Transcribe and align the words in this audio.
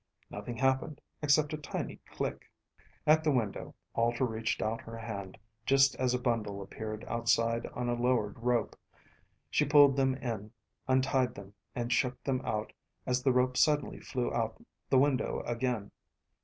Nothing 0.31 0.57
happened 0.57 0.99
except 1.21 1.53
a 1.53 1.57
tiny 1.57 1.97
click. 2.09 2.49
At 3.05 3.23
the 3.23 3.29
window, 3.29 3.75
Alter 3.93 4.25
reached 4.25 4.59
out 4.59 4.81
her 4.81 4.97
hand, 4.97 5.37
just 5.63 5.93
as 5.97 6.15
a 6.15 6.19
bundle 6.19 6.59
appeared 6.59 7.05
outside 7.07 7.67
on 7.67 7.87
a 7.87 7.93
lowered 7.93 8.39
rope. 8.39 8.75
She 9.51 9.63
pulled 9.63 9.95
them 9.95 10.15
in, 10.15 10.53
untied 10.87 11.35
them, 11.35 11.53
and 11.75 11.93
shook 11.93 12.19
them 12.23 12.41
out 12.43 12.73
as 13.05 13.21
the 13.21 13.31
rope 13.31 13.57
suddenly 13.57 13.99
flew 13.99 14.33
out 14.33 14.65
the 14.89 14.97
window 14.97 15.43
again. 15.45 15.91